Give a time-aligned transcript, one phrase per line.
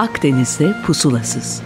[0.00, 1.62] Akdeniz'de pusulasız.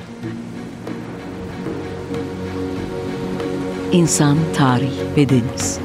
[3.93, 5.81] İnsan, tarih ve deniz.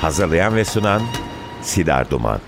[0.00, 1.02] Hazırlayan ve sunan
[1.62, 2.40] Sidar Duman.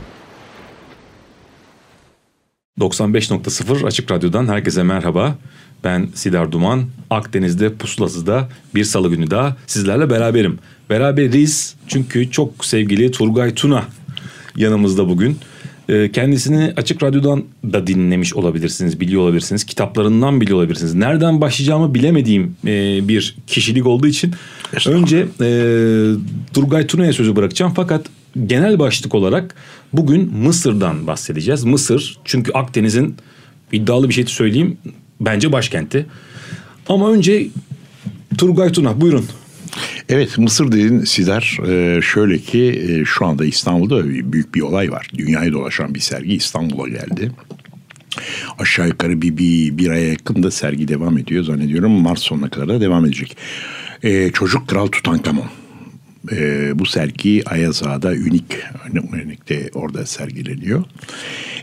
[2.85, 5.37] 95.0 Açık Radyo'dan herkese merhaba.
[5.85, 6.85] Ben Sidar Duman.
[7.11, 10.59] Akdeniz'de Pusulası'da bir salı günü daha sizlerle beraberim.
[10.91, 13.85] Beraberiz çünkü çok sevgili Turgay Tuna
[14.57, 15.39] yanımızda bugün.
[15.89, 19.65] Ee, kendisini Açık Radyo'dan da dinlemiş olabilirsiniz, biliyor olabilirsiniz.
[19.65, 20.95] Kitaplarından biliyor olabilirsiniz.
[20.95, 24.35] Nereden başlayacağımı bilemediğim e, bir kişilik olduğu için
[24.87, 25.49] önce e,
[26.55, 27.73] Turgay Tuna'ya sözü bırakacağım.
[27.77, 28.07] Fakat
[28.47, 29.55] genel başlık olarak
[29.97, 31.65] bugün Mısır'dan bahsedeceğiz.
[31.65, 33.17] Mısır çünkü Akdeniz'in
[33.73, 34.77] iddialı bir şey söyleyeyim
[35.21, 36.07] bence başkenti.
[36.89, 37.47] Ama önce
[38.39, 39.27] Turgay Tuna buyurun.
[40.09, 45.09] Evet Mısır dediğin Sidar e, şöyle ki e, şu anda İstanbul'da büyük bir olay var.
[45.19, 47.33] Dünyayı dolaşan bir sergi İstanbul'a geldi.
[48.59, 51.93] Aşağı yukarı bir, bir, bir aya yakın da sergi devam ediyor zannediyorum.
[51.93, 53.37] Mart sonuna kadar da devam edecek.
[54.03, 55.47] Ee, Çocuk Kral Tutankamon.
[56.33, 58.59] Ee, bu sergi Ayaz Ağa'da Unik,
[59.13, 60.85] Unik'te orada sergileniyor.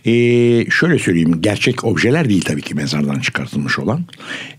[0.05, 4.05] Ee, şöyle söyleyeyim, gerçek objeler değil tabii ki mezardan çıkartılmış olan.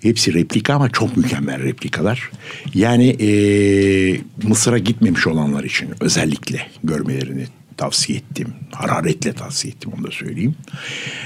[0.02, 2.30] Hepsi replika ama çok mükemmel replikalar.
[2.74, 7.44] Yani ee, Mısır'a gitmemiş olanlar için özellikle görmelerini
[7.76, 8.48] tavsiye ettim.
[8.70, 10.54] Hararetle tavsiye ettim onu da söyleyeyim.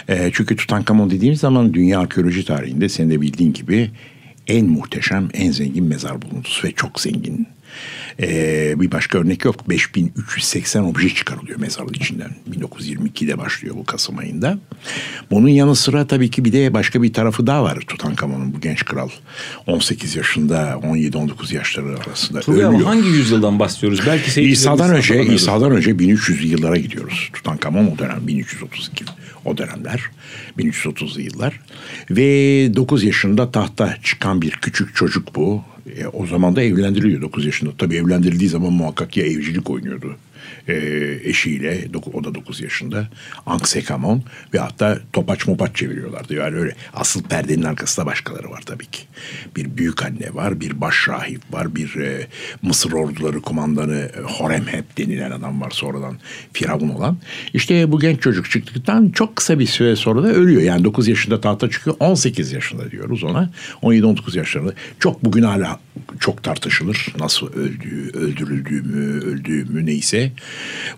[0.09, 3.91] E, çünkü Tutankamon dediğimiz zaman dünya arkeoloji tarihinde senin de bildiğin gibi
[4.47, 7.47] en muhteşem, en zengin mezar buluntusu ve çok zengin.
[8.21, 9.69] Ee, bir başka örnek yok.
[9.69, 12.31] 5380 obje çıkarılıyor mezarın içinden.
[12.51, 14.59] 1922'de başlıyor bu Kasım ayında.
[15.31, 18.85] Bunun yanı sıra tabii ki bir de başka bir tarafı daha var Tutankamon'un bu genç
[18.85, 19.09] kral.
[19.67, 22.83] 18 yaşında 17-19 yaşları arasında Turgay ölüyor.
[22.83, 24.01] hangi yüzyıldan bahsediyoruz?
[24.07, 25.25] Belki İsa'dan önce.
[25.27, 27.31] İsa'dan önce 1300 yıllara gidiyoruz.
[27.33, 29.05] Tutankamon o dönem 1332
[29.45, 30.01] o dönemler
[30.59, 31.61] 1330'lu yıllar
[32.11, 32.25] ve
[32.77, 35.65] 9 yaşında tahta çıkan bir küçük çocuk bu.
[35.87, 37.71] E, o zaman da evlendiriliyor 9 yaşında.
[37.79, 40.17] Tabii evlendirildiği zaman muhakkak ya evcilik oynuyordu
[40.69, 40.75] e,
[41.25, 43.09] eşiyle o da 9 yaşında
[43.47, 44.23] Anksekamon
[44.55, 46.35] ve hatta topaç mopaç çeviriyorlardı.
[46.35, 49.03] Yani öyle asıl perdenin arkasında başkaları var tabii ki.
[49.57, 52.27] Bir büyük anne var, bir baş rahip var, bir e,
[52.63, 56.19] Mısır orduları kumandanı e, Horemheb denilen adam var sonradan
[56.53, 57.19] firavun olan.
[57.55, 60.63] İşte bu genç çocuk çıktıktan çok kısa bir süre sonra da ölüyor.
[60.63, 63.51] Yani 9 yaşında tahta çıkıyor 18 yaşında diyoruz ona.
[63.83, 64.73] 17-19 yaşlarında.
[65.01, 65.81] Çok bugün hala
[66.21, 67.07] çok tartışılır.
[67.19, 70.33] Nasıl öldüğü, öldürüldüğü mü, öldüğü mü neyse.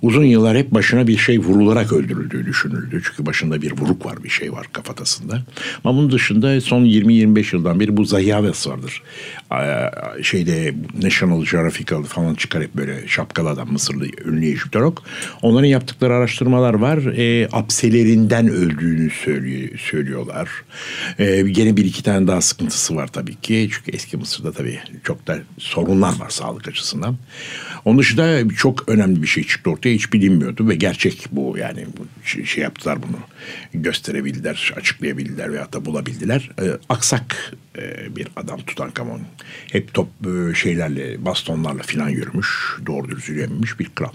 [0.02, 3.02] Uzun yıllar hep başına bir şey vurularak öldürüldüğü düşünüldü.
[3.04, 5.42] Çünkü başında bir vuruk var, bir şey var kafatasında.
[5.84, 9.02] Ama bunun dışında son 20-25 yıldan beri bu Zahiaves vardır.
[10.22, 14.98] Şeyde National Geographic falan çıkar hep böyle şapkalı adam Mısırlı ünlü Egyptolog.
[15.42, 16.98] Onların yaptıkları araştırmalar var.
[16.98, 20.48] E, apselerinden öldüğünü söylüyor, söylüyorlar.
[21.18, 23.68] E, gene bir iki tane daha sıkıntısı var tabii ki.
[23.72, 27.16] Çünkü eski Mısır'da tabii çok da sorunlar var sağlık açısından.
[27.84, 31.86] Onun dışında çok önemli bir şey çıktı ortaya hiç bilinmiyordu ve gerçek bu yani
[32.24, 33.18] şey, şey yaptılar bunu
[33.74, 36.50] gösterebildiler, açıklayabildiler veyahut da bulabildiler.
[36.62, 39.20] E, aksak e, bir adam Tutankamon.
[39.72, 42.76] Hep top e, şeylerle, bastonlarla filan yürümüş.
[42.86, 44.12] Doğru dürüst yürüyememiş bir kral.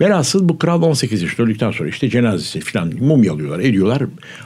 [0.00, 4.02] Velhasıl bu kral 18 yaşında öldükten sonra işte cenazesi filan mumyalıyorlar, ediyorlar.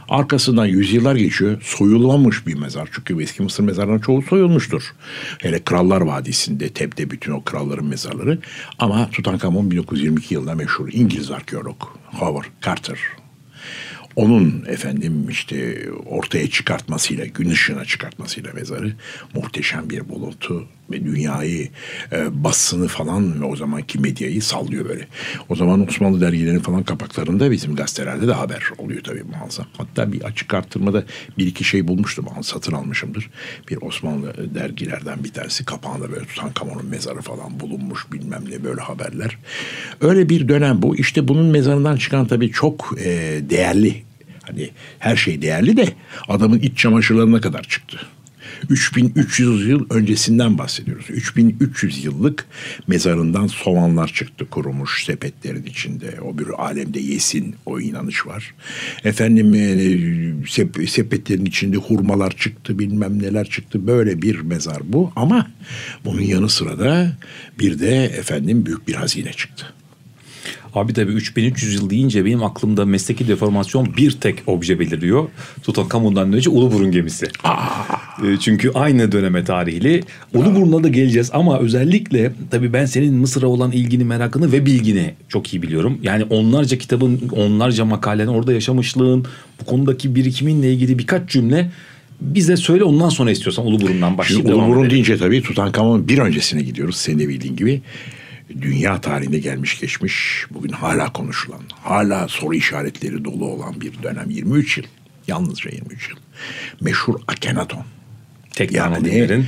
[0.08, 1.62] Arkasından yüzyıllar geçiyor.
[1.62, 2.88] Soyulmamış bir mezar.
[2.92, 4.82] Çünkü eski Mısır mezarlarının çoğu soyulmuştur.
[5.38, 8.38] Hele Krallar Vadisi'nde, Teb'de bütün o kralların mezarları.
[8.78, 9.70] Ama Tutankamon
[10.10, 12.98] 1922 yılında meşhur İngiliz arkeolog Howard Carter
[14.16, 18.92] onun efendim işte ortaya çıkartmasıyla, gün ışığına çıkartmasıyla mezarı
[19.34, 21.68] muhteşem bir buluntu ve dünyayı
[22.12, 25.06] e, basını falan ve o zamanki medyayı sallıyor böyle.
[25.48, 29.66] O zaman Osmanlı dergilerinin falan kapaklarında bizim gazetelerde de haber oluyor tabii muazzam.
[29.76, 31.04] Hatta bir açık arttırmada
[31.38, 32.26] bir iki şey bulmuştum.
[32.42, 33.30] Satın almışımdır.
[33.68, 39.38] Bir Osmanlı dergilerden bir tanesi kapağında böyle Tutankamon'un mezarı falan bulunmuş bilmem ne böyle haberler.
[40.00, 40.96] Öyle bir dönem bu.
[40.96, 44.10] İşte bunun mezarından çıkan tabii çok e, değerli
[44.50, 45.88] Hani her şey değerli de
[46.28, 48.00] adamın iç çamaşırlarına kadar çıktı.
[48.68, 51.06] 3300 yıl öncesinden bahsediyoruz.
[51.08, 52.46] 3300 yıllık
[52.86, 56.20] mezarından soğanlar çıktı kurumuş sepetlerin içinde.
[56.20, 58.54] O bir alemde yesin o inanış var.
[59.04, 59.60] Efendim e,
[60.46, 63.86] sep- sepetlerin içinde hurmalar çıktı bilmem neler çıktı.
[63.86, 65.50] Böyle bir mezar bu ama
[66.04, 67.16] bunun yanı sıra da
[67.58, 69.66] bir de efendim büyük bir hazine çıktı.
[70.74, 75.28] Abi tabii 3300 yıl deyince benim aklımda mesleki deformasyon bir tek obje beliriyor.
[75.62, 77.26] Tutankamon'dan önce Uluburun gemisi.
[77.26, 77.48] E,
[78.40, 80.02] Çünkü aynı döneme tarihli.
[80.34, 85.54] Uluburun'a da geleceğiz ama özellikle tabii ben senin Mısır'a olan ilgini, merakını ve bilgini çok
[85.54, 85.98] iyi biliyorum.
[86.02, 89.26] Yani onlarca kitabın, onlarca makalenin orada yaşamışlığın,
[89.60, 91.70] bu konudaki birikiminle ilgili birkaç cümle
[92.20, 96.62] bize söyle ondan sonra istiyorsan Uluburun'dan Şimdi başlayıp devam Uluburun deyince tabii Tutankamon bir öncesine
[96.62, 96.96] gidiyoruz.
[96.96, 97.82] Senin de bildiğin gibi.
[98.60, 104.78] Dünya tarihinde gelmiş geçmiş bugün hala konuşulan, hala soru işaretleri dolu olan bir dönem 23
[104.78, 104.84] yıl.
[105.28, 106.16] Yalnızca 23 yıl.
[106.80, 107.84] Meşhur Akhenaton.
[108.54, 109.44] Tek Yani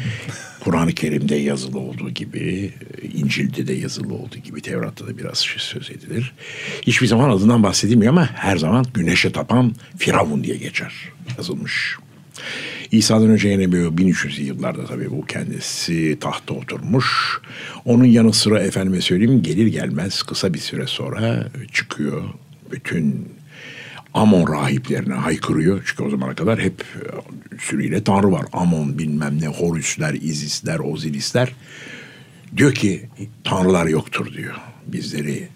[0.65, 2.73] Kur'an-ı Kerim'de yazılı olduğu gibi,
[3.15, 6.33] İncil'de de yazılı olduğu gibi, Tevrat'ta da biraz şey söz edilir.
[6.83, 10.93] Hiçbir zaman adından bahsedilmiyor ama her zaman güneşe tapan Firavun diye geçer.
[11.39, 11.97] Yazılmış.
[12.93, 17.39] İsa'dan önce yine böyle 1300 yıllarda tabii bu kendisi tahta oturmuş.
[17.85, 22.23] Onun yanı sıra efendime söyleyeyim gelir gelmez kısa bir süre sonra çıkıyor.
[22.73, 23.29] Bütün
[24.15, 25.83] Amon rahiplerine haykırıyor.
[25.87, 28.47] Çünkü o zamana kadar hep e, sürüyle tanrı var.
[28.53, 31.53] Amon bilmem ne, Horusler, İzisler, Ozirisler.
[32.57, 33.09] Diyor ki
[33.45, 34.55] tanrılar yoktur diyor.
[34.87, 35.49] Bizleri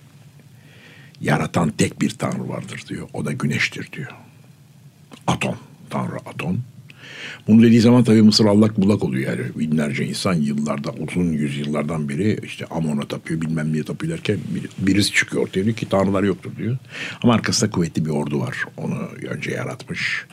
[1.20, 3.08] yaratan tek bir tanrı vardır diyor.
[3.12, 4.11] O da güneştir diyor.
[5.26, 5.56] Aton,
[5.91, 6.59] tanrı Aton.
[7.49, 9.47] Bunu dediği zaman tabii Mısır allak bullak oluyor yani.
[9.59, 15.13] Binlerce insan yıllarda, uzun yüzyıllardan beri işte Amon'a tapıyor, bilmem neye tapıyor derken bir- birisi
[15.13, 16.77] çıkıyor ortaya diyor ki tanrılar yoktur diyor.
[17.23, 18.57] Ama arkasında kuvvetli bir ordu var.
[18.77, 18.99] Onu
[19.29, 20.25] önce yaratmış.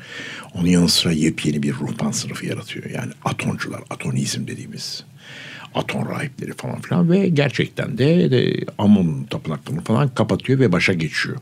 [0.53, 2.85] Onun yanı sıra yepyeni bir ruhban sınıfı yaratıyor.
[2.89, 5.03] Yani Atoncular, Atonizm dediğimiz.
[5.75, 11.37] Aton rahipleri falan filan ve gerçekten de, de Amon tapınaklarını falan kapatıyor ve başa geçiyor.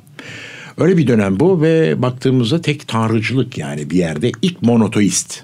[0.78, 5.44] Öyle bir dönem bu ve baktığımızda tek tanrıcılık yani bir yerde ilk monoteist.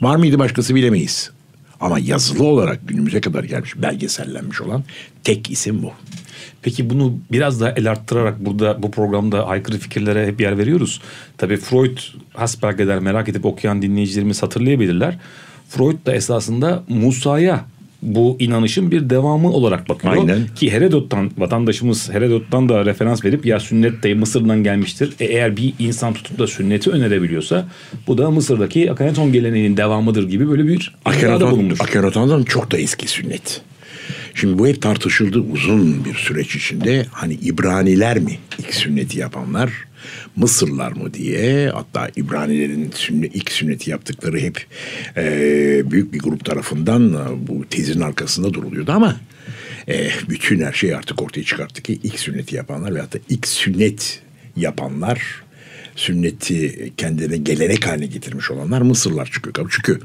[0.00, 1.30] Var mıydı başkası bilemeyiz.
[1.80, 4.84] Ama yazılı olarak günümüze kadar gelmiş, belgesellenmiş olan
[5.24, 5.92] tek isim bu.
[6.62, 11.00] Peki bunu biraz daha el arttırarak burada bu programda aykırı fikirlere hep yer veriyoruz.
[11.38, 11.98] Tabii Freud
[12.32, 15.18] hasbelkader merak edip okuyan dinleyicilerimiz hatırlayabilirler.
[15.68, 17.64] Freud da esasında Musa'ya
[18.02, 20.16] bu inanışın bir devamı olarak bakıyor.
[20.16, 20.46] Aynen.
[20.56, 25.12] Ki Herodot'tan vatandaşımız Herodot'tan da referans verip ya sünnet de Mısır'dan gelmiştir.
[25.20, 27.68] E, eğer bir insan tutup da sünneti önerebiliyorsa
[28.06, 31.80] bu da Mısır'daki Akhenaton geleneğinin devamıdır gibi böyle bir Akhenaton, bulunmuş.
[31.80, 33.62] Akhenaton'dan çok da eski sünnet.
[34.34, 37.06] Şimdi bu hep tartışıldı uzun bir süreç içinde.
[37.10, 39.70] Hani İbraniler mi ilk sünneti yapanlar,
[40.36, 41.68] Mısırlar mı diye.
[41.68, 44.66] Hatta İbranilerin sünnet, ilk sünneti yaptıkları hep
[45.16, 49.16] e, büyük bir grup tarafından e, bu tezin arkasında duruluyordu ama
[49.88, 54.22] e, bütün her şey artık ortaya çıkarttı ki ilk sünneti yapanlar ve hatta ilk sünnet
[54.56, 55.42] yapanlar
[55.96, 59.70] sünneti kendilerine gelenek haline getirmiş olanlar Mısırlar çıkıyor.
[59.70, 60.00] Çünkü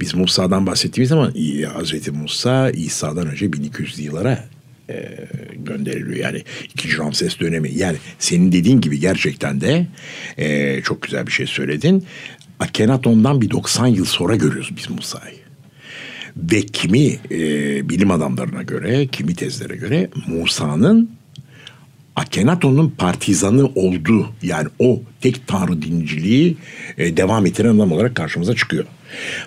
[0.00, 4.44] biz Musa'dan bahsettiğimiz zaman İ- Hazreti Musa İsa'dan önce 1200'lü yıllara
[4.90, 6.16] e, gönderiliyor.
[6.16, 6.42] Yani
[6.74, 7.70] ikinci Ramses dönemi.
[7.74, 9.86] Yani senin dediğin gibi gerçekten de
[10.38, 12.04] e, çok güzel bir şey söyledin.
[12.60, 15.36] Akhenaton'dan bir 90 yıl sonra görüyoruz biz Musa'yı.
[16.36, 17.38] Ve kimi e,
[17.88, 21.16] bilim adamlarına göre, kimi tezlere göre Musa'nın
[22.16, 24.28] Akhenaton'un partizanı oldu.
[24.42, 26.56] Yani o tek tanrı dinciliği
[26.98, 28.84] e, devam ettiren adam olarak karşımıza çıkıyor.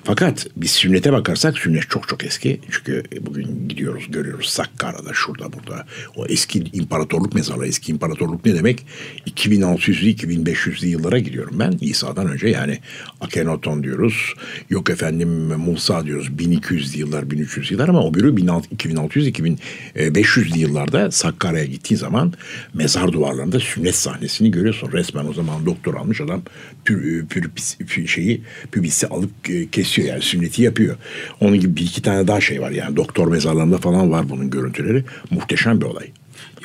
[0.03, 2.59] Fakat biz sünnete bakarsak sünnet çok çok eski.
[2.71, 5.85] Çünkü bugün gidiyoruz görüyoruz Sakkara'da şurada burada.
[6.15, 7.67] O eski imparatorluk mezarı.
[7.67, 8.85] Eski imparatorluk ne demek?
[9.27, 11.77] 2600'lü 2500'lü yıllara gidiyorum ben.
[11.81, 12.79] İsa'dan önce yani
[13.21, 14.33] Akhenaton diyoruz.
[14.69, 16.27] Yok efendim Musa diyoruz.
[16.27, 18.29] 1200'lü yıllar 1300 yıllar ama o biri
[18.71, 22.33] 2600 2500'lü yıllarda Sakkara'ya gittiğin zaman
[22.73, 24.91] mezar duvarlarında sünnet sahnesini görüyorsun.
[24.91, 26.41] Resmen o zaman doktor almış adam
[26.85, 28.41] pür, pürpis, pür- şeyi
[28.71, 30.95] pübisi alıp kesiyor yani sünneti yapıyor.
[31.41, 35.03] Onun gibi bir iki tane daha şey var yani doktor mezarlarında falan var bunun görüntüleri.
[35.31, 36.07] Muhteşem bir olay.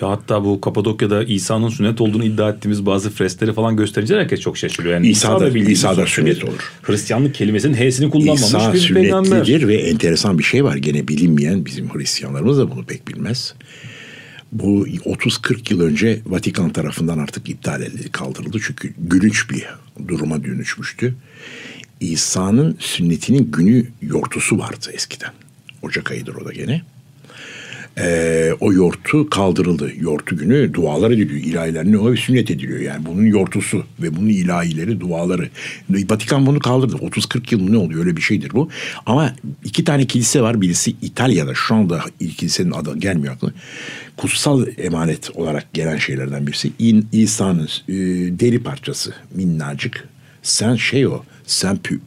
[0.03, 4.59] Ya hatta bu Kapadokya'da İsa'nın sünnet olduğunu iddia ettiğimiz bazı freskleri falan gösterince herkes çok
[4.59, 4.95] şaşırıyor.
[4.95, 6.73] Yani İsa da- bildiğimiz İsa da bir sünnet olur.
[6.83, 9.31] Hristiyanlık kelimesinin H'sini kullanmamış İsa bir peygamber.
[9.45, 10.76] sünnetlidir ve enteresan bir şey var.
[10.76, 13.55] Gene bilinmeyen bizim Hristiyanlarımız da bunu pek bilmez.
[14.53, 18.59] Bu 30-40 yıl önce Vatikan tarafından artık iptal edildi, kaldırıldı.
[18.67, 19.67] Çünkü gülünç bir
[20.09, 21.14] duruma dönüşmüştü.
[22.12, 25.30] İsa'nın sünnetinin günü yortusu vardı eskiden.
[25.82, 26.82] Ocak ayıdır o da gene.
[27.99, 29.92] Ee, o yortu kaldırıldı.
[30.00, 31.40] Yortu günü dualar ediliyor.
[31.40, 32.80] İlahiler ne o ve sünnet ediliyor.
[32.80, 35.49] Yani bunun yortusu ve bunun ilahileri, duaları.
[35.90, 36.96] Vatikan bunu kaldırdı.
[36.96, 38.68] 30-40 yıl ne oluyor öyle bir şeydir bu.
[39.06, 39.34] Ama
[39.64, 40.61] iki tane kilise var.
[40.61, 41.54] Birisi İtalya'da.
[41.54, 42.04] Şu anda
[42.37, 43.54] kilisenin adı gelmiyor aklıma.
[44.16, 46.73] Kutsal emanet olarak gelen şeylerden birisi.
[47.12, 47.94] İsa'nın e,
[48.40, 50.08] deri parçası minnacık.
[50.42, 51.23] Sen şey o.
[51.47, 52.01] Sen pü,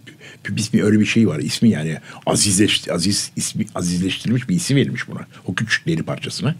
[0.58, 1.39] ismi öyle bir şey var.
[1.39, 5.27] İsmi yani azizleş, aziz ismi azizleştirilmiş bir isim verilmiş buna.
[5.46, 6.56] O küçük deri parçasına.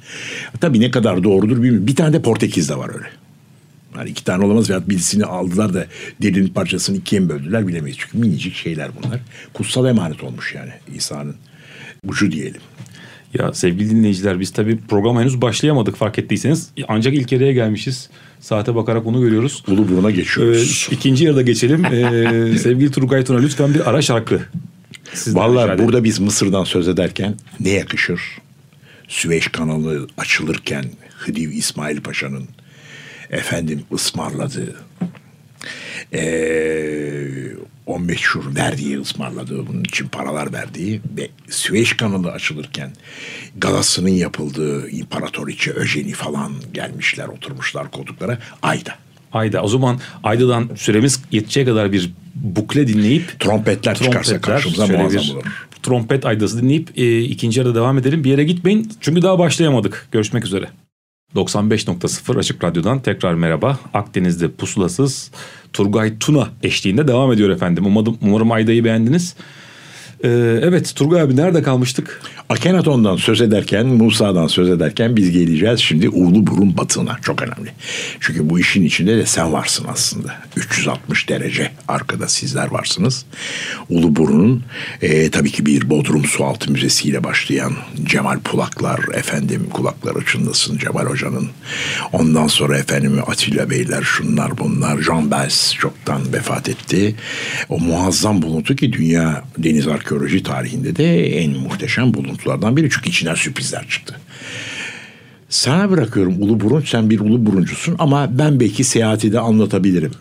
[0.62, 1.88] Tabii ne kadar doğrudur bilmiyorum.
[1.88, 3.08] Bir tane de Portekiz'de var öyle.
[3.98, 5.86] Yani iki tane olamaz veya birisini aldılar da
[6.22, 7.98] derinin parçasını ikiye mi böldüler bilemeyiz.
[8.00, 9.20] Çünkü minicik şeyler bunlar.
[9.54, 11.36] Kutsal emanet olmuş yani İsa'nın
[12.08, 12.62] ucu diyelim.
[13.34, 16.70] Ya sevgili dinleyiciler biz tabii programa henüz başlayamadık fark ettiyseniz.
[16.88, 18.10] Ancak ilk yarıya gelmişiz.
[18.40, 19.64] Saate bakarak bunu görüyoruz.
[19.68, 20.88] Uluburun'a Ee, geçiyoruz.
[20.92, 21.86] ikinci yarıda geçelim.
[21.86, 24.42] Ee, sevgili Turgay Tuna lütfen bir ara şarkı.
[25.14, 28.22] Sizden Vallahi burada biz Mısır'dan söz ederken ne yakışır?
[29.08, 30.86] Süveyş kanalı açılırken
[31.18, 32.44] Hıdiv İsmail Paşa'nın
[33.30, 34.76] efendim ısmarladığı
[36.14, 37.54] eee
[37.88, 42.92] o meşhur verdiği ısmarladığı bunun için paralar verdiği ve Süveyş kanalı açılırken
[43.58, 48.96] galasının yapıldığı İmparatoriçe Öjeni falan gelmişler oturmuşlar koltuklara Ayda.
[49.34, 49.62] Ayda.
[49.62, 55.36] O zaman Ayda'dan süremiz yeteceği kadar bir bukle dinleyip Trompetler çıkarsa trompetler, karşımıza şöyle muazzam
[55.36, 55.44] olur.
[55.84, 58.24] Trompet Ayda'sı dinleyip e, ikinci yarıda devam edelim.
[58.24, 60.08] Bir yere gitmeyin çünkü daha başlayamadık.
[60.12, 60.70] Görüşmek üzere.
[61.36, 63.80] 95.0 Açık Radyo'dan tekrar merhaba.
[63.94, 65.32] Akdeniz'de pusulasız
[65.78, 67.86] Turgay Tuna eşliğinde devam ediyor efendim.
[67.86, 69.36] Umarım, umarım Ayda'yı beğendiniz.
[70.24, 72.22] Ee, evet Turgay abi nerede kalmıştık?
[72.50, 77.18] Akenaton'dan söz ederken, Musa'dan söz ederken biz geleceğiz şimdi Uğurlu Burun batığına.
[77.22, 77.72] Çok önemli.
[78.20, 80.36] Çünkü bu işin içinde de sen varsın aslında.
[80.56, 83.26] 360 derece arkada sizler varsınız.
[83.90, 84.64] Ulu Burun'un
[85.02, 91.06] e, tabii ki bir Bodrum Sualtı Müzesi ile başlayan Cemal Pulaklar, efendim kulakları çınlasın Cemal
[91.06, 91.50] Hoca'nın.
[92.12, 95.02] Ondan sonra efendim Atilla Beyler, şunlar bunlar.
[95.02, 97.16] Jean Bels çoktan vefat etti.
[97.70, 102.90] O muazzam buluntu ki dünya deniz arkeoloji tarihinde de en muhteşem buluntulardan biri.
[102.90, 104.20] Çünkü içinden sürprizler çıktı.
[105.50, 106.82] Sana bırakıyorum ulu burun.
[106.82, 110.12] Sen bir ulu buruncusun ama ben belki seyahati de anlatabilirim.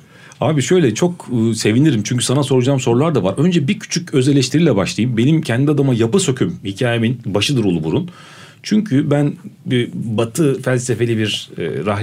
[0.41, 3.35] Abi şöyle çok e, sevinirim çünkü sana soracağım sorular da var.
[3.39, 5.17] Önce bir küçük öz eleştiriyle başlayayım.
[5.17, 8.11] Benim kendi adıma yapı söküm hikayemin başıdır Uluburun.
[8.63, 9.33] Çünkü ben
[9.67, 11.51] bir batı felsefeli bir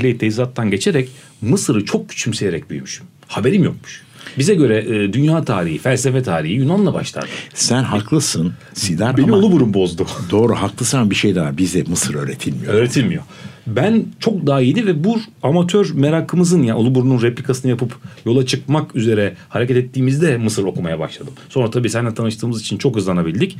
[0.03, 1.09] e, teyzattan geçerek
[1.41, 3.05] Mısır'ı çok küçümseyerek büyümüşüm.
[3.27, 4.03] Haberim yokmuş.
[4.37, 7.27] Bize göre e, dünya tarihi, felsefe tarihi Yunan'la başlardı.
[7.53, 10.07] Sen haklısın Sidar Beni ama Uluburun bozdu.
[10.31, 11.57] doğru haklısın ama bir şey daha.
[11.57, 12.73] Bize Mısır öğretilmiyor.
[12.73, 13.23] Öğretilmiyor.
[13.67, 19.35] Ben çok daha iyiydi ve bu amatör merakımızın ya Uluburun'un replikasını yapıp yola çıkmak üzere
[19.49, 21.33] hareket ettiğimizde Mısır okumaya başladım.
[21.49, 23.57] Sonra tabii seninle tanıştığımız için çok hızlanabildik.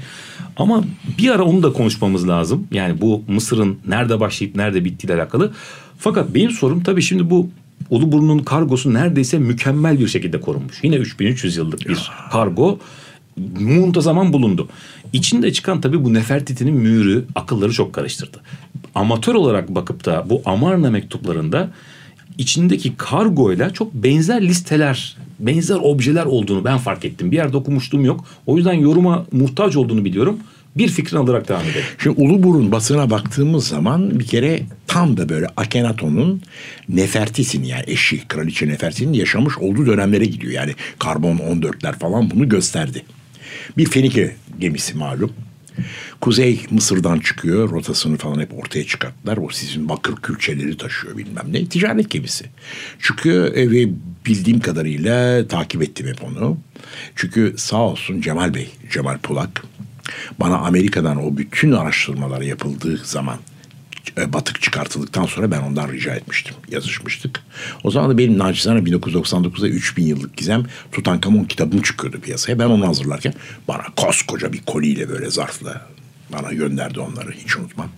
[0.58, 0.84] Ama
[1.17, 2.67] bir ara onu da konuşmamız lazım.
[2.72, 5.51] Yani bu Mısır'ın nerede başlayıp nerede bittiğiyle alakalı.
[5.98, 7.50] Fakat benim sorum tabii şimdi bu
[7.90, 10.84] Uluburun'un kargosu neredeyse mükemmel bir şekilde korunmuş.
[10.84, 12.80] Yine 3300 yıllık bir kargo
[13.60, 14.68] muntazaman bulundu.
[15.13, 18.42] İçinde çıkan tabii bu Nefertiti'nin mührü akılları çok karıştırdı.
[18.96, 21.70] Amatör olarak bakıp da bu Amarna mektuplarında
[22.38, 27.32] içindeki kargoyla çok benzer listeler, benzer objeler olduğunu ben fark ettim.
[27.32, 28.25] Bir yerde okumuşluğum yok.
[28.46, 30.40] O yüzden yoruma muhtaç olduğunu biliyorum.
[30.77, 31.86] Bir fikrini alarak devam edelim.
[32.03, 36.42] Şimdi Uluburun basına baktığımız zaman bir kere tam da böyle Akenaton'un
[36.89, 40.53] Nefertiti'nin yani eşi Kraliçe Nefertiti'nin yaşamış olduğu dönemlere gidiyor.
[40.53, 43.06] Yani karbon 14'ler falan bunu gösterdi.
[43.77, 45.32] Bir Fenike gemisi malum.
[46.22, 47.72] Kuzey Mısır'dan çıkıyor.
[47.72, 49.38] Rotasını falan hep ortaya çıkarttılar.
[49.38, 51.65] O sizin bakır külçeleri taşıyor bilmem ne.
[51.65, 52.46] Ticaret gemisi.
[53.01, 53.89] Çıkıyor ve
[54.25, 56.58] bildiğim kadarıyla takip ettim hep onu.
[57.15, 59.63] Çünkü sağ olsun Cemal Bey, Cemal Pulak
[60.39, 63.38] bana Amerika'dan o bütün araştırmalar yapıldığı zaman
[64.17, 66.55] e, batık çıkartıldıktan sonra ben ondan rica etmiştim.
[66.72, 67.43] Yazışmıştık.
[67.83, 72.60] O zaman da benim nacizane 1999'da 3000 yıllık gizem Tutankamon kitabım çıkıyordu piyasaya.
[72.60, 73.33] Ben onu hazırlarken
[73.67, 75.88] bana koskoca bir koliyle böyle zarfla
[76.33, 77.89] bana gönderdi onları hiç unutmam.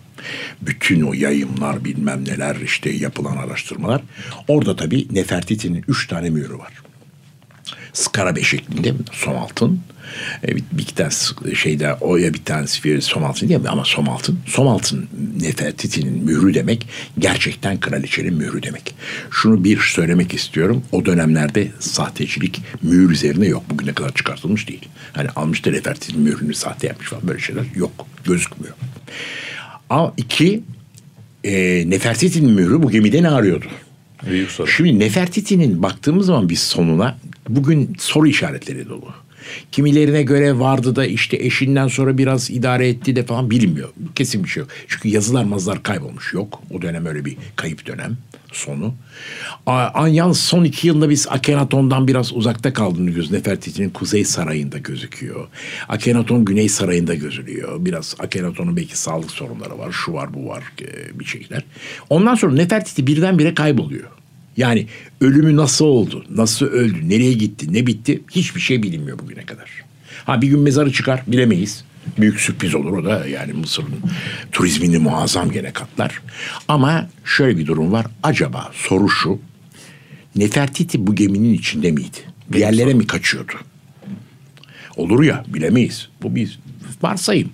[0.62, 4.02] Bütün o yayımlar bilmem neler işte yapılan araştırmalar.
[4.48, 6.74] Orada tabii Nefertiti'nin üç tane mührü var.
[7.94, 9.82] Skara şeklinde som altın.
[10.48, 13.70] E, bir, bir tanesi şeyde oya bir tanesi bir som altın değil mi?
[13.70, 14.40] Ama som altın.
[14.46, 15.08] Som altın
[15.42, 16.88] Nefertiti'nin mührü demek
[17.20, 18.96] gerçekten kraliçenin mührü demek.
[19.32, 20.84] Şunu bir söylemek istiyorum.
[20.92, 23.64] O dönemlerde sahtecilik mühür üzerine yok.
[23.70, 24.86] Bugüne kadar çıkartılmış değil.
[25.14, 28.08] Hani almış da Nefertiti'nin mührünü sahte yapmış falan böyle şeyler yok.
[28.26, 28.76] Gözükmüyor.
[29.90, 30.64] Ama iki
[31.44, 33.66] e, Nefertiti'nin mührü bu gemide ne arıyordu?
[34.30, 34.68] Büyük soru.
[34.68, 37.18] Şimdi Nefertiti'nin baktığımız zaman biz sonuna
[37.50, 39.14] bugün soru işaretleri dolu.
[39.72, 43.90] Kimilerine göre vardı da işte eşinden sonra biraz idare etti de falan bilinmiyor.
[44.16, 44.70] Kesin bir şey yok.
[44.88, 46.62] Çünkü yazılar mazlar kaybolmuş yok.
[46.72, 48.18] O dönem öyle bir kayıp dönem
[48.52, 48.94] sonu.
[49.66, 53.32] A- Yalnız son iki yılda biz Akhenaton'dan biraz uzakta kaldığını görüyoruz.
[53.32, 55.48] Nefertiti'nin Kuzey Sarayı'nda gözüküyor.
[55.90, 57.86] Akhenaton Güney Sarayı'nda gözüküyor.
[57.86, 59.92] Biraz Akhenaton'un belki sağlık sorunları var.
[59.92, 61.64] Şu var bu var e, bir şeyler.
[62.10, 64.10] Ondan sonra Nefertiti birdenbire kayboluyor.
[64.58, 64.88] Yani
[65.22, 69.70] ölümü nasıl oldu, nasıl öldü, nereye gitti, ne bitti hiçbir şey bilinmiyor bugüne kadar.
[70.26, 71.84] Ha bir gün mezarı çıkar bilemeyiz.
[72.18, 73.88] Büyük sürpriz olur o da yani Mısır'ın
[74.52, 76.22] turizmini muazzam gene katlar.
[76.68, 78.06] Ama şöyle bir durum var.
[78.24, 79.40] Acaba soru şu.
[80.36, 82.18] Nefertiti bu geminin içinde miydi?
[82.50, 83.54] Bir yerlere mi kaçıyordu?
[84.98, 86.10] Olur ya bilemeyiz.
[86.22, 86.60] Bu bir
[87.02, 87.50] varsayım.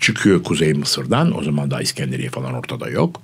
[0.00, 3.22] Çıkıyor Kuzey Mısır'dan o zaman daha İskenderiye falan ortada yok.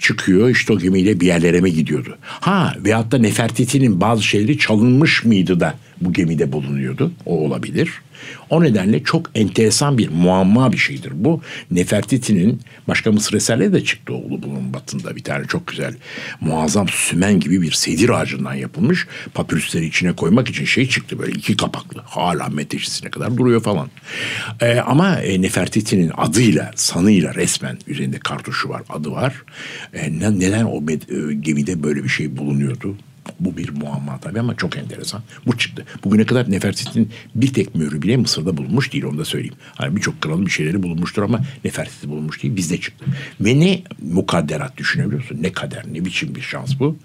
[0.00, 2.18] Çıkıyor işte o gemiyle bir yerlere mi gidiyordu?
[2.22, 7.12] Ha veyahut da Nefertiti'nin bazı şeyleri çalınmış mıydı da bu gemide bulunuyordu?
[7.26, 8.02] O olabilir.
[8.50, 11.42] O nedenle çok enteresan bir muamma bir şeydir bu.
[11.70, 15.16] Nefertiti'nin başka Mısır eserleri de çıktı oğlu bunun batında.
[15.16, 15.94] Bir tane çok güzel
[16.40, 19.06] muazzam sümen gibi bir sedir ağacından yapılmış.
[19.34, 22.02] Papürüsleri içine koymak için şey çıktı böyle iki kapaklı.
[22.04, 23.88] Hala menteşesine kadar duruyor falan.
[24.60, 29.42] Ee, ama e, Nefertiti'nin adıyla, sanıyla resmen üzerinde kartuşu var, adı var.
[29.92, 32.96] E, ne, neden o e, gemide böyle bir şey bulunuyordu?
[33.40, 35.22] Bu bir muamma tabii ama çok enteresan.
[35.46, 35.84] Bu çıktı.
[36.04, 39.54] Bugüne kadar Nefertiti'nin bir tek mührü bile Mısır'da bulunmuş değil onu da söyleyeyim.
[39.74, 43.04] Hani birçok kralın bir şeyleri bulunmuştur ama Nefertiti bulunmuş değil bizde çıktı.
[43.40, 45.38] Ve ne mukadderat düşünebiliyor musun?
[45.40, 46.96] Ne kader ne biçim bir şans bu.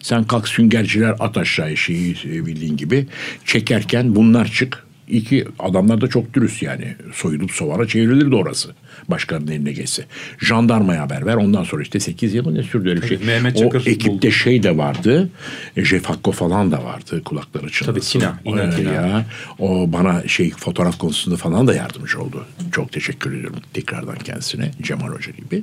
[0.00, 3.06] Sen kalk süngerciler at aşağıya şeyi e, bildiğin gibi
[3.44, 4.84] çekerken bunlar çık.
[5.08, 6.96] İki adamlar da çok dürüst yani.
[7.14, 8.74] Soyulup sovara çevrilirdi orası.
[9.08, 10.04] Başkalarının eline geçse.
[10.38, 11.34] Jandarmaya haber ver.
[11.34, 13.18] Ondan sonra işte 8 yıl ne sürdü öyle bir şey.
[13.18, 14.30] Mehmet o Çakır ekipte buldu.
[14.30, 15.28] şey de vardı.
[15.76, 17.22] E, Jeff Hakko falan da vardı.
[17.24, 17.92] Kulakları çınlasın.
[17.92, 18.92] Tabii, Tina, İnan Tina.
[18.92, 19.26] Ya,
[19.58, 22.46] o bana şey fotoğraf konusunda falan da yardımcı oldu.
[22.72, 24.70] Çok teşekkür ediyorum tekrardan kendisine.
[24.82, 25.62] Cemal Hoca gibi.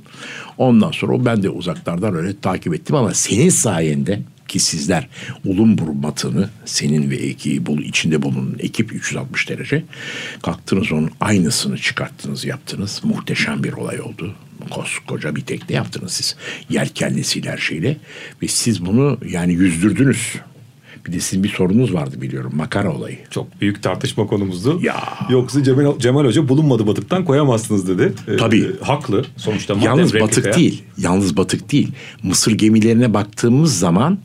[0.57, 4.19] Ondan sonra o ben de uzaklardan öyle takip ettim ama senin sayende
[4.51, 5.07] ki sizler
[5.45, 9.83] Ulumburun batını senin ve ekibi bul içinde bulunan ekip 360 derece
[10.43, 14.35] kalktınız onun aynısını çıkarttınız yaptınız muhteşem bir olay oldu
[14.69, 16.35] koskoca bir tekne yaptınız siz
[16.69, 17.97] yelkenlisiyle her şeyle
[18.43, 20.35] ve siz bunu yani yüzdürdünüz
[21.07, 24.79] bir de sizin bir sorunuz vardı biliyorum makara olayı Çok büyük tartışma konumuzdu.
[24.83, 25.03] Ya.
[25.29, 28.13] Yoksa Cemal, Cemal Hoca bulunmadı batıktan koyamazsınız dedi.
[28.27, 28.79] Ee, Tabii.
[28.81, 29.25] haklı.
[29.37, 30.83] Sonuçta Yalnız replikaya- batık değil.
[30.97, 31.91] Yalnız batık değil.
[32.23, 34.17] Mısır gemilerine baktığımız zaman ma-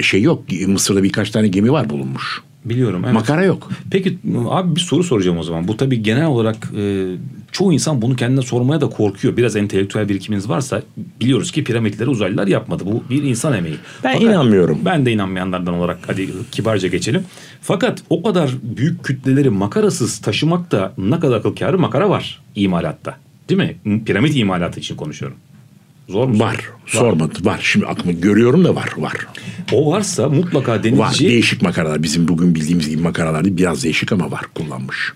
[0.00, 0.44] şey yok.
[0.66, 2.42] Mısır'da birkaç tane gemi var bulunmuş.
[2.64, 3.02] Biliyorum.
[3.04, 3.14] Evet.
[3.14, 3.70] Makara yok.
[3.90, 5.68] Peki abi bir soru soracağım o zaman.
[5.68, 7.06] Bu tabii genel olarak e,
[7.52, 9.36] çoğu insan bunu kendine sormaya da korkuyor.
[9.36, 10.82] Biraz entelektüel birikiminiz varsa
[11.20, 12.84] biliyoruz ki piramitleri uzaylılar yapmadı.
[12.86, 13.76] Bu bir insan emeği.
[14.04, 14.78] Ben inanmıyorum.
[14.84, 17.24] Ben de inanmayanlardan olarak hadi kibarca geçelim.
[17.62, 23.16] Fakat o kadar büyük kütleleri makarasız taşımak da ne kadar akıl kârı makara var imalatta.
[23.48, 24.02] Değil mi?
[24.04, 25.36] Piramit imalatı için konuşuyorum.
[26.08, 26.38] Zor mu?
[26.38, 26.56] Var.
[26.86, 27.44] Sormadı.
[27.44, 27.60] Var.
[27.62, 28.88] Şimdi aklıma görüyorum da var.
[28.96, 29.26] Var.
[29.72, 30.82] O varsa mutlaka Var.
[30.82, 32.02] denizci Değişik makaralar.
[32.02, 33.56] Bizim bugün bildiğimiz gibi makaralar değil.
[33.56, 34.42] Biraz değişik ama var.
[34.54, 35.12] Kullanmış.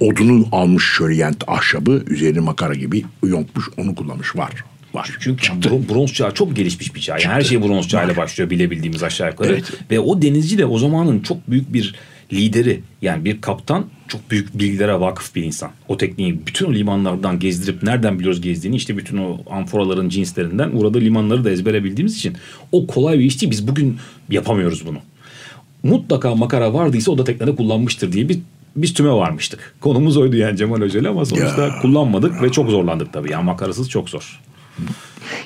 [0.00, 3.64] Odunu almış şöyle yani ahşabı üzerine makara gibi yontmuş.
[3.76, 4.36] Onu kullanmış.
[4.36, 4.52] Var.
[4.94, 5.16] Var.
[5.20, 5.68] Çünkü Çıktı.
[5.68, 7.12] bron- bronz çağı çok gelişmiş bir çağ.
[7.18, 9.52] Yani her şey bronz çağıyla başlıyor bilebildiğimiz aşağı yukarı.
[9.52, 9.72] Evet.
[9.90, 11.94] Ve o denizci de o zamanın çok büyük bir
[12.32, 12.80] lideri.
[13.02, 15.70] Yani bir kaptan çok büyük bilgilere vakıf bir insan.
[15.88, 21.00] O tekniği bütün o limanlardan gezdirip nereden biliyoruz gezdiğini işte bütün o amforaların cinslerinden uğradığı
[21.00, 22.36] limanları da ezbere bildiğimiz için
[22.72, 23.50] o kolay bir iş değil.
[23.50, 23.96] Biz bugün
[24.30, 24.98] yapamıyoruz bunu.
[25.82, 28.38] Mutlaka makara vardıysa o da teknede kullanmıştır diye bir
[28.76, 29.74] biz tüme varmıştık.
[29.80, 31.78] Konumuz oydu yani Cemal Hoca ile ama sonuçta Ya.
[31.82, 33.32] kullanmadık ve çok zorlandık tabii.
[33.32, 34.40] Yani makarasız çok zor.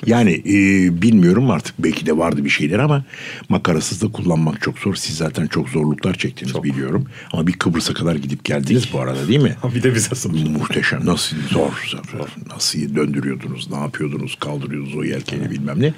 [0.05, 0.55] Yani e,
[1.01, 3.05] bilmiyorum artık belki de vardı bir şeyler ama
[3.49, 4.95] makarasız da kullanmak çok zor.
[4.95, 7.05] Siz zaten çok zorluklar çektiniz biliyorum.
[7.33, 9.55] Ama bir Kıbrıs'a kadar gidip geldiniz bu arada değil mi?
[9.75, 10.31] bir de bize sor.
[10.33, 11.05] Muhteşem.
[11.05, 12.27] Nasıl zor, zor.
[12.53, 15.93] Nasıl döndürüyordunuz, ne yapıyordunuz, kaldırıyordunuz o yelkeni bilmem ne.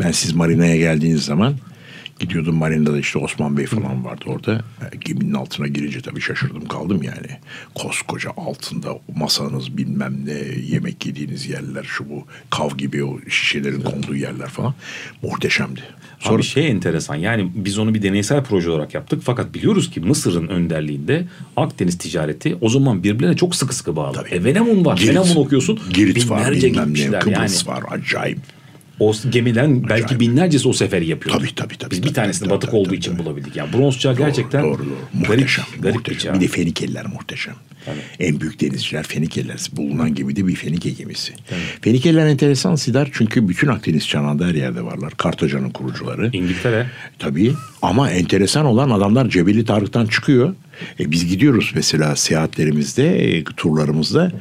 [0.00, 1.54] Ben siz marinaya geldiğiniz zaman
[2.20, 4.52] gidiyordum marinada işte Osman Bey falan vardı orada.
[4.54, 7.38] E, Geminin altına girince tabii şaşırdım kaldım yani.
[7.74, 10.38] Koskoca altında masanız bilmem ne
[10.74, 14.74] yemek yediğiniz yerler şu bu kav gibi o şişelerin konduğu yerler falan
[15.22, 15.80] muhteşemdi.
[16.18, 20.00] Sonra Abi şey enteresan yani biz onu bir deneysel proje olarak yaptık fakat biliyoruz ki
[20.00, 24.12] Mısır'ın önderliğinde Akdeniz ticareti o zaman birbirine çok sıkı sıkı bağlı.
[24.14, 24.28] Tabii.
[24.28, 24.96] E Venemun var.
[24.96, 25.80] Girit- Venemun okuyorsun.
[25.92, 27.76] Girit var binlerce bilmem ne Kıbrıs yani.
[27.76, 28.38] var acayip.
[29.00, 30.20] O gemiden belki Acayip.
[30.20, 31.36] binlercesi o seferi yapıyor.
[31.36, 33.22] Tabii, tabii, tabii, Biz tabii, bir tanesini tabii, batık tabii, olduğu tabii, için tabii.
[33.24, 33.56] bulabildik.
[33.56, 34.96] Yani bronz çağı gerçekten doğru, doğru.
[35.12, 36.32] Muhteşem, garip bir muhteşem.
[36.32, 36.40] çağ.
[36.40, 37.54] Bir de Fenikeliler muhteşem.
[38.20, 39.58] En büyük denizciler Fenikeliler.
[39.72, 41.32] Bulunan gemi de bir Fenike gemisi.
[41.82, 45.12] Fenikeliler enteresan Sidar çünkü bütün Akdeniz çanağında her yerde varlar.
[45.16, 46.30] Kartaca'nın kurucuları.
[46.32, 46.86] İngiltere.
[47.18, 50.54] Tabii ama enteresan olan adamlar Cebeli Tarık'tan çıkıyor.
[51.00, 54.32] E, biz gidiyoruz mesela seyahatlerimizde, e, turlarımızda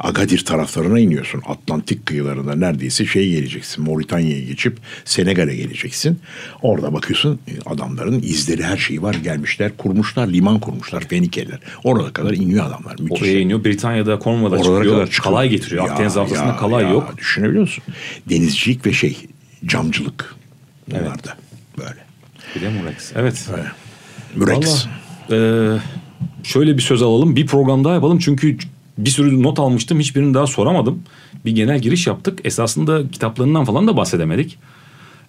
[0.00, 1.42] Agadir taraflarına iniyorsun.
[1.46, 3.84] Atlantik kıyılarında neredeyse şey geleceksin.
[3.84, 6.18] Moritanya'ya geçip Senegal'e geleceksin.
[6.62, 9.14] Orada bakıyorsun e, adamların izleri her şeyi var.
[9.14, 11.58] Gelmişler kurmuşlar, liman kurmuşlar Fenikeliler.
[11.84, 12.96] Orada kadar iniyor adamlar.
[13.00, 13.22] Müthiş.
[13.22, 13.64] Oraya iniyor.
[13.64, 14.84] Britanya'da Cornwall'a çıkıyor.
[14.84, 15.24] kadar çıkıyor.
[15.24, 15.86] Kalay getiriyor.
[15.86, 17.14] Ya, Akdeniz haftasında kalay ya, yok.
[17.18, 17.84] Düşünebiliyor musun?
[18.30, 19.16] Denizcilik ve şey
[19.66, 20.34] camcılık
[20.90, 21.36] bunlarda.
[21.78, 22.11] böyle.
[22.56, 23.12] Bir de Murex.
[23.16, 23.50] Evet.
[24.36, 24.86] Mürex.
[25.30, 25.78] Valla, e,
[26.42, 27.36] şöyle bir söz alalım.
[27.36, 28.18] Bir program daha yapalım.
[28.18, 28.56] Çünkü
[28.98, 30.00] bir sürü not almıştım.
[30.00, 31.02] Hiçbirini daha soramadım.
[31.44, 32.38] Bir genel giriş yaptık.
[32.44, 34.58] Esasında kitaplarından falan da bahsedemedik.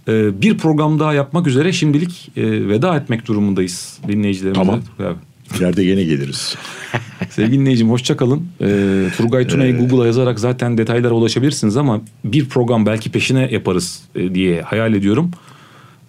[0.08, 4.66] E, bir program daha yapmak üzere şimdilik e, veda etmek durumundayız dinleyicilerimize.
[4.66, 4.82] Tamam.
[5.00, 5.16] Evet.
[5.58, 6.56] İleride yine geliriz.
[7.30, 8.48] Sevgili dinleyicim hoşça kalın.
[8.62, 14.36] Ee, Turgay Tuna'yı Google'a yazarak zaten detaylara ulaşabilirsiniz ama bir program belki peşine yaparız e,
[14.36, 15.32] diye hayal ediyorum.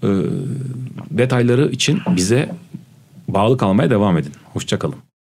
[0.03, 0.09] Ee,
[1.11, 2.55] detayları için bize
[3.29, 4.33] bağlı kalmaya devam edin.
[4.53, 4.97] Hoşça kalın.